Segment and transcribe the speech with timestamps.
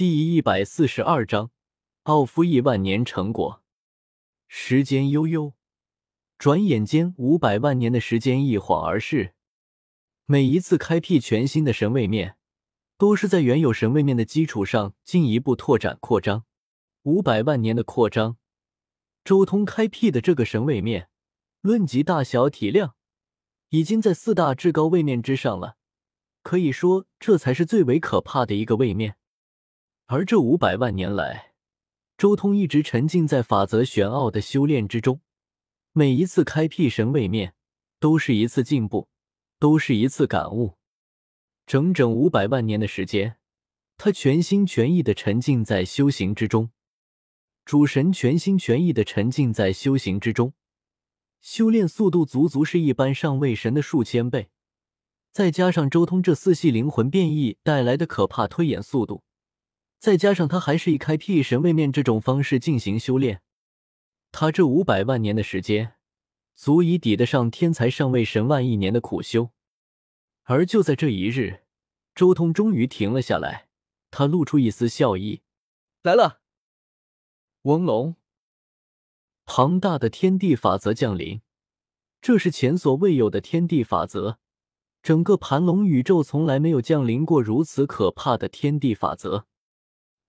[0.00, 1.50] 第一百四十二章，
[2.04, 3.62] 奥夫亿万年成果。
[4.48, 5.52] 时间悠悠，
[6.38, 9.34] 转眼间五百万年的时间一晃而逝。
[10.24, 12.38] 每一次开辟全新的神位面，
[12.96, 16.46] 都是在原有神位面的基础上进一步拓展扩张。
[17.02, 18.38] 五百万年的扩张，
[19.22, 21.10] 周通开辟的这个神位面，
[21.60, 22.94] 论及大小体量，
[23.68, 25.76] 已经在四大至高位面之上了。
[26.42, 29.18] 可以说，这才是最为可怕的一个位面。
[30.12, 31.52] 而这五百万年来，
[32.18, 35.20] 周通一直沉浸在法则玄奥的修炼之中。
[35.92, 37.54] 每一次开辟神位面，
[38.00, 39.08] 都是一次进步，
[39.60, 40.74] 都是一次感悟。
[41.64, 43.36] 整整五百万年的时间，
[43.96, 46.70] 他全心全意的沉浸在修行之中。
[47.64, 50.54] 主神全心全意的沉浸在修行之中，
[51.40, 54.50] 修炼速度足足是一般上位神的数千倍。
[55.30, 59.22] 再加上周通这四系灵魂变异带来的可怕推演速度。
[60.00, 63.42] 再加上他还是以开辟神位面这种方式进行修炼，
[64.32, 65.96] 他这五百万年的时间，
[66.54, 69.50] 足以抵得上天才上位神万亿年的苦修。
[70.44, 71.64] 而就在这一日，
[72.14, 73.68] 周通终于停了下来，
[74.10, 75.42] 他露出一丝笑意
[76.02, 76.40] ：“来了。”
[77.64, 78.16] 翁龙，
[79.44, 81.42] 庞大的天地法则降临，
[82.22, 84.38] 这是前所未有的天地法则，
[85.02, 89.46] 整个盘龙宇宙从来没有降临过如此可怕的天地法则。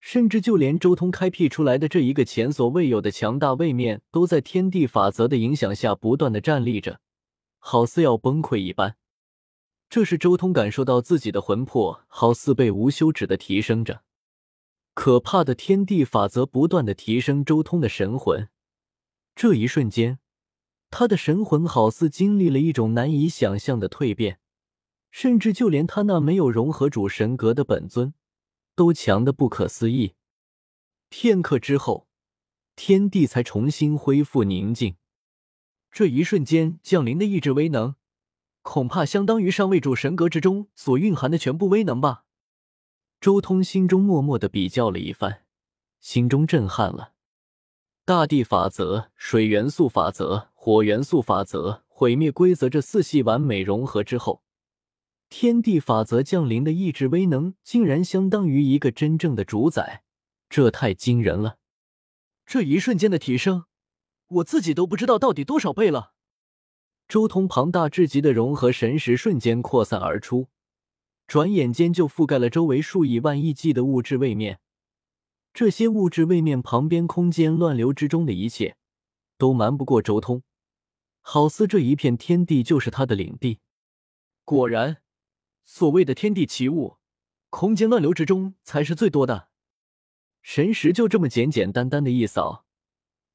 [0.00, 7.00] 甚至就连周通开辟出来的这一个前所未有的强大位面，都在天地法则的影响下不断的站立着，
[7.58, 8.96] 好似要崩溃一般。
[9.90, 14.02] 这是周通感受到自己的魂魄好似被无休止的提升着，
[14.94, 18.48] 可怕的天地法则不断的提升周通的神魂。
[19.34, 20.18] 这一瞬间，
[20.90, 24.40] 他的神魂好似经历了一种难以想象的蜕变，
[25.10, 28.14] 甚至就连他那没有融合主神格的本尊。
[28.78, 30.14] 都强的不可思议。
[31.08, 32.06] 片刻之后，
[32.76, 34.94] 天地才重新恢复宁静。
[35.90, 37.96] 这一瞬间降临的意志威能，
[38.62, 42.22] 恐怕相当于上位主神格之中所蕴含的全部威能吧。
[43.20, 45.42] 周通心中默默的比较了一番，
[45.98, 47.14] 心中震撼了。
[48.04, 54.44] 大地法则、水元素法则、火元素法则、毁灭规则这四系完美融合之后。
[55.30, 60.02] 天地法则降临的意志威能，竟然相当于一个真正的主宰，
[60.48, 61.58] 这太惊人了！
[62.46, 63.66] 这一瞬间的提升，
[64.28, 66.14] 我自己都不知道到底多少倍了。
[67.06, 70.48] 周通庞大至极的融合神识瞬间扩散而出，
[71.26, 74.60] 转眼间就覆盖了周围数以万亿计的物质位面。
[75.52, 78.76] 这些物质位面旁边空间乱流之中的一切，
[79.36, 80.42] 都瞒不过周通，
[81.20, 83.60] 好似这一片天地就是他的领地。
[84.46, 85.02] 果然。
[85.70, 86.96] 所谓的天地奇物，
[87.50, 89.50] 空间乱流之中才是最多的。
[90.40, 92.64] 神识就这么简简单单的一扫，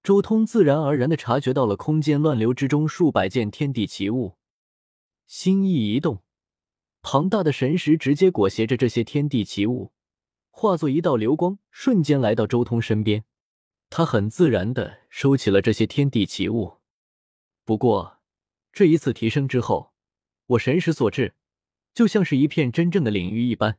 [0.01, 4.37] 周通自然而然的察觉到了空间乱流之中数百件天地奇物。
[5.27, 6.23] 心意一动，
[7.03, 9.93] 庞大的神识直接裹挟着这些天地奇物，
[10.49, 13.25] 化作一道流光，瞬间来到周通身边。
[13.91, 16.79] 他很自然的收起了这些天地奇物。
[17.63, 18.17] 不过，
[18.71, 19.93] 这一次提升之后，
[20.47, 21.35] 我神识所致。
[21.93, 23.77] 就像是一片真正的领域一般，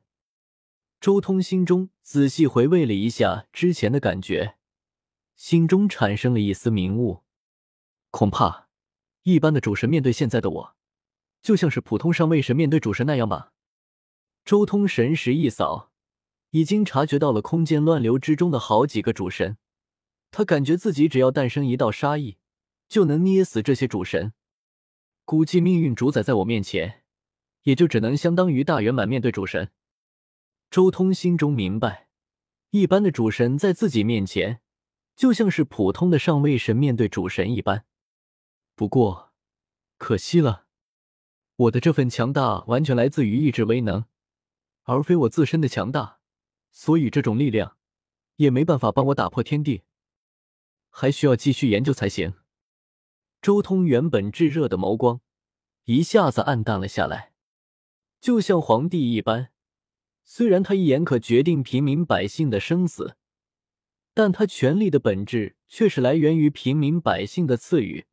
[1.01, 4.57] 周通心中仔细回味了一下之前的感觉，
[5.35, 7.23] 心中产生了一丝明悟。
[8.11, 8.69] 恐怕
[9.25, 10.77] 一般的主神面对现在的我，
[11.43, 13.53] 就像是普通上位神面对主神那样吧。
[14.45, 15.91] 周通神识一扫，
[16.51, 19.57] 已经察觉到了空间乱流之中的好几个主神，
[20.31, 22.37] 他感觉自己只要诞生一道杀意，
[22.89, 24.33] 就能捏死这些主神。
[25.25, 27.04] 估计命运主宰在我面前。
[27.65, 29.71] 也就只能相当于大圆满面对主神。
[30.71, 32.09] 周通心中明白，
[32.71, 34.61] 一般的主神在自己面前，
[35.15, 37.85] 就像是普通的上位神面对主神一般。
[38.75, 39.33] 不过，
[39.99, 40.67] 可惜了，
[41.57, 44.07] 我的这份强大完全来自于意志威能，
[44.83, 46.19] 而非我自身的强大，
[46.73, 47.77] 所以这种力量
[48.37, 49.83] 也没办法帮我打破天地，
[50.91, 52.35] 还需要继续研究才行。
[53.41, 55.21] 周通原本炙热的眸光
[55.85, 57.34] 一下子暗淡了下来。
[58.25, 59.51] 就像皇帝一般，
[60.25, 63.19] 虽然他一眼可决定平民百姓的生死，
[64.15, 68.07] 但他权力的本质却是来源于平民百姓的赐予。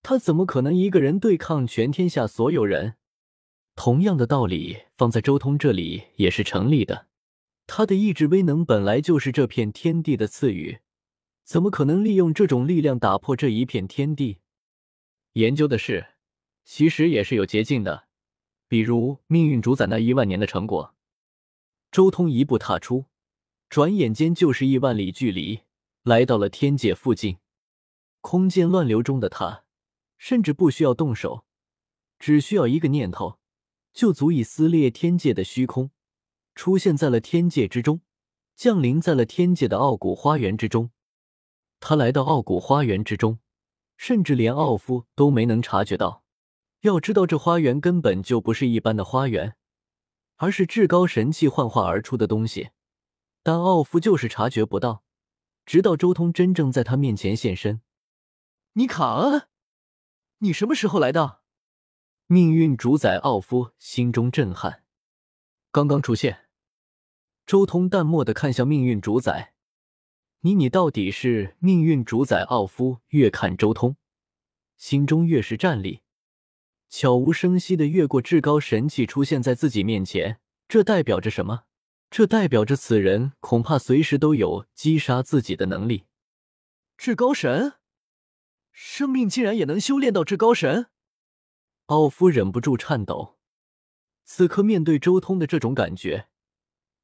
[0.00, 2.94] 他怎么可能一个人对抗全天下所有人？
[3.76, 7.08] 同样的道理放在周通这里也是成立的。
[7.66, 10.78] 他的意志威能本来就是这片天地的赐予，
[11.44, 14.38] 怎么可能利用这种力量打破这一片天地？
[15.34, 16.06] 研究的事，
[16.64, 18.08] 其实也是有捷径的。
[18.70, 20.94] 比如命运主宰那一万年的成果，
[21.90, 23.06] 周通一步踏出，
[23.68, 25.62] 转眼间就是亿万里距离，
[26.04, 27.38] 来到了天界附近。
[28.20, 29.64] 空间乱流中的他，
[30.18, 31.44] 甚至不需要动手，
[32.20, 33.40] 只需要一个念头，
[33.92, 35.90] 就足以撕裂天界的虚空，
[36.54, 38.02] 出现在了天界之中，
[38.54, 40.92] 降临在了天界的傲骨花园之中。
[41.80, 43.40] 他来到傲骨花园之中，
[43.96, 46.22] 甚至连奥夫都没能察觉到。
[46.80, 49.56] 要知道，这花园根本就不是一般的花园，
[50.36, 52.70] 而是至高神器幻化而出的东西。
[53.42, 55.04] 但奥夫就是察觉不到，
[55.66, 57.82] 直到周通真正在他面前现身。
[58.74, 59.48] 你卡恩，
[60.38, 61.40] 你什么时候来的？
[62.26, 64.84] 命运主宰奥夫心中震撼，
[65.70, 66.48] 刚刚出现。
[67.44, 69.54] 周通淡漠的看向命运主宰。
[70.42, 73.00] 你你到底是命运主宰奥夫？
[73.08, 73.96] 越看周通，
[74.76, 76.02] 心中越是战栗。
[76.90, 81.62] 悄无声息的越过至高神器出现在自己面前，这代表着什么？
[82.10, 86.06] 这代表着此人恐怕随时都有击杀自己的能力。
[86.98, 87.74] 至高神，
[88.72, 90.88] 生命竟然也能修炼到至高神？
[91.86, 93.38] 奥夫忍不住颤抖。
[94.24, 96.28] 此刻面对周通的这种感觉，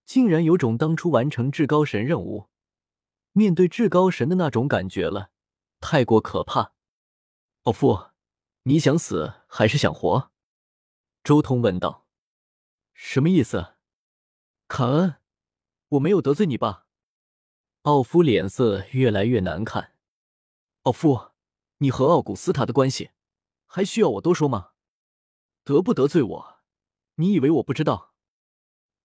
[0.05, 2.49] 竟然有种当初完成至高神任务。
[3.31, 5.31] 面对至高神的那种感觉了，
[5.79, 6.73] 太过可怕。
[7.63, 8.09] 奥夫，
[8.69, 10.33] 你想死还是想活？
[11.23, 12.09] 周通问道。
[12.95, 13.77] 什么意思？
[14.67, 15.21] 卡恩，
[15.91, 16.89] 我没有得罪你吧？
[17.83, 19.93] 奥夫脸色越来越难看。
[20.83, 21.31] 奥夫，
[21.79, 23.13] 你和奥古斯塔的关系
[23.67, 24.73] 还需要我多说吗？
[25.63, 26.59] 得不得罪我，
[27.15, 28.15] 你以为我不知道？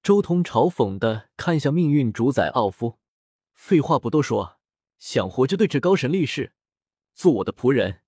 [0.01, 2.97] 周通嘲讽的看向命运主宰奥夫。
[3.53, 4.59] 废话不多说，
[4.97, 6.55] 想活就对至高神立誓，
[7.13, 8.01] 做我的仆人，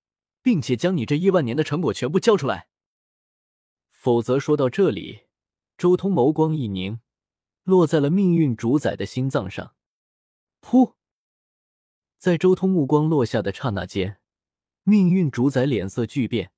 [0.44, 2.68] 并且将你这亿万年的成果全部交出来。
[3.88, 5.22] 否则，说到这里，
[5.78, 7.00] 周通眸光一凝，
[7.62, 9.74] 落在了命运主宰的心脏上。
[10.60, 10.96] 噗！
[12.18, 14.18] 在周通目光落下的刹那间，
[14.82, 16.52] 命运主宰脸色巨变，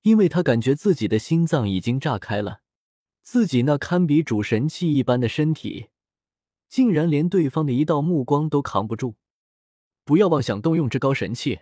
[0.00, 2.62] 因为他感觉自己的心脏已经炸开了，
[3.20, 5.90] 自己那堪比主神器一般的身体。
[6.70, 9.16] 竟然连对方的一道目光都扛不住！
[10.04, 11.60] 不要妄想动用至高神器。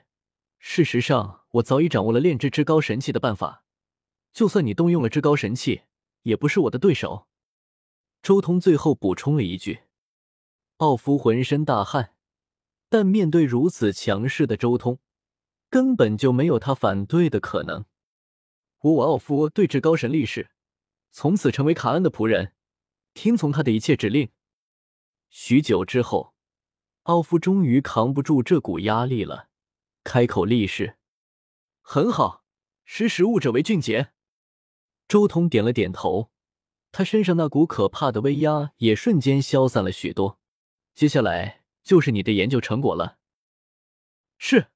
[0.59, 3.65] 事实上，我早已掌握了炼制至高神器的办法。
[4.33, 5.83] 就算你动用了至高神器，
[6.23, 7.27] 也不是我的对手。
[8.23, 9.85] 周通最后补充了一句。
[10.79, 12.15] 奥夫浑身大汗，
[12.91, 14.99] 但面对如此强势的周通，
[15.71, 17.87] 根本就没有他反对的可能。
[18.81, 20.51] 我我奥夫对至高神立誓，
[21.11, 22.53] 从此成为卡恩的仆人，
[23.15, 24.29] 听从他的一切指令。
[25.31, 26.35] 许久之后，
[27.05, 29.49] 奥夫终于扛不住这股压力了，
[30.05, 30.99] 开口立誓
[31.89, 32.43] ：“很好，
[32.85, 34.11] 识时务者为俊杰。”
[35.07, 36.33] 周通点了点头，
[36.91, 40.41] 他身上那股可怕的威压也瞬间消散了许多。
[40.97, 43.19] 接下来就是你的研究成果了。
[44.37, 44.67] 是。